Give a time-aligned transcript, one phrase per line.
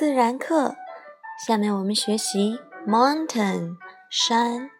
[0.00, 0.76] 自然课。
[1.46, 3.76] 下面我们学习 mountain
[4.08, 4.70] 山，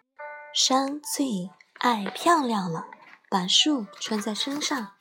[0.54, 2.86] 山最爱漂亮了，
[3.28, 4.92] 把树穿在身上。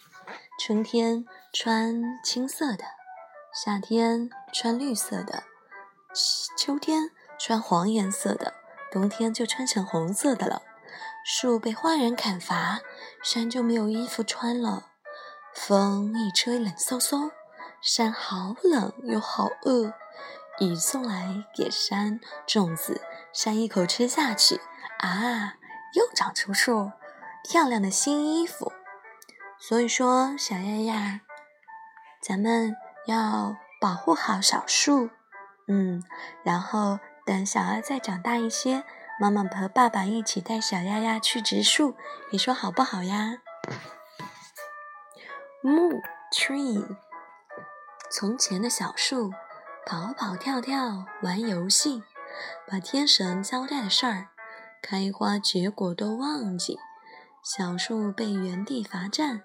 [0.60, 1.24] 春天
[1.54, 2.84] 穿青色的，
[3.64, 5.44] 夏天穿绿色的，
[6.58, 8.56] 秋天穿黄颜色的，
[8.92, 10.64] 冬天就穿成红色的了。
[11.24, 12.82] 树被坏人砍伐，
[13.24, 14.88] 山就没有衣服穿了。
[15.56, 17.32] 风一吹，冷飕飕，
[17.82, 19.94] 山好冷又好饿。
[20.60, 24.60] 雨送来给山种子，山一口吃下去，
[24.98, 25.56] 啊，
[25.94, 26.92] 又长出树，
[27.50, 28.74] 漂亮的新衣服。
[29.58, 31.22] 所以说，小丫丫，
[32.22, 35.10] 咱们要保护好小树，
[35.70, 36.04] 嗯，
[36.44, 38.84] 然后等小丫再长大一些，
[39.18, 41.96] 妈妈和爸爸一起带小丫丫去植树，
[42.32, 43.38] 你说好不好呀？
[45.62, 46.02] 木
[46.34, 46.98] tree，
[48.12, 49.32] 从前的小树，
[49.86, 52.02] 跑跑跳跳玩游戏，
[52.68, 54.30] 把天神交代的事儿，
[54.82, 56.80] 开花结果都忘记，
[57.44, 59.44] 小树被原地罚站，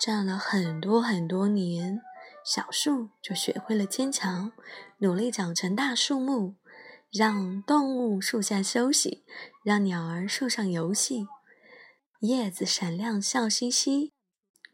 [0.00, 2.00] 站了很多很多年，
[2.44, 4.52] 小树就学会了坚强，
[4.98, 6.54] 努力长成大树木，
[7.12, 9.24] 让动物树下休息，
[9.64, 11.26] 让鸟儿树上游戏，
[12.20, 14.12] 叶子闪亮笑嘻嘻。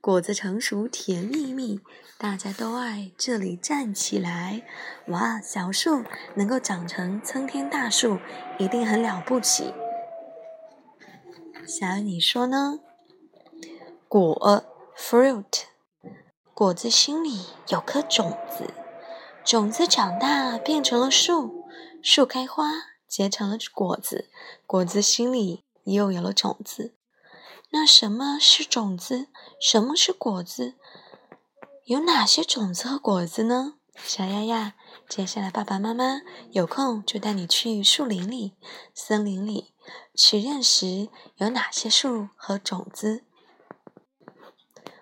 [0.05, 1.80] 果子成熟甜蜜蜜，
[2.19, 4.62] 大家都爱这里站起来。
[5.06, 8.19] 哇，小树能够长成参天大树，
[8.58, 9.72] 一定很了不起。
[11.66, 12.80] 小爱，你说呢？
[14.06, 14.62] 果
[14.94, 15.62] fruit，
[16.52, 18.74] 果子心里有颗种子，
[19.42, 21.64] 种子长大变成了树，
[22.02, 22.66] 树开花
[23.08, 24.28] 结成了果子，
[24.66, 26.92] 果子心里又有了种子。
[27.77, 29.27] 那什么是种子？
[29.61, 30.75] 什么是果子？
[31.86, 33.75] 有哪些种子和果子呢？
[34.05, 34.75] 小丫丫，
[35.08, 36.20] 接下来爸爸妈妈
[36.52, 38.52] 有空就带你去树林里、
[38.95, 39.74] 森林里，
[40.14, 41.08] 去认识
[41.39, 43.24] 有哪些树和种子。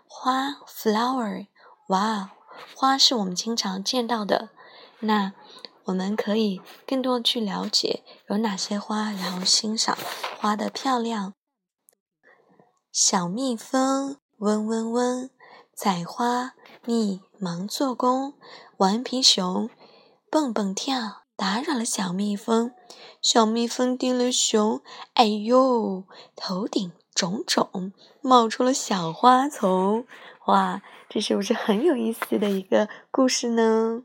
[0.07, 1.49] 花 （flower），
[1.89, 2.31] 哇，
[2.75, 4.49] 花是我们经常见到的。
[5.01, 5.35] 那
[5.85, 9.95] 我们可以更多去了解有哪些花，然后欣赏
[10.41, 11.35] 花的漂亮。
[12.93, 15.31] 小蜜蜂嗡嗡嗡，
[15.73, 16.53] 采花
[16.85, 18.35] 蜜忙做工。
[18.77, 19.71] 顽皮熊
[20.29, 22.75] 蹦蹦跳，打扰了小蜜蜂。
[23.23, 24.83] 小蜜蜂叮了熊，
[25.15, 26.05] 哎呦，
[26.37, 30.07] 头顶肿肿，冒出了小花丛。
[30.49, 34.03] 哇，这是不是很有意思的一个故事呢？